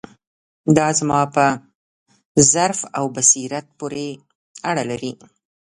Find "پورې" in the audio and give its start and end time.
3.79-4.07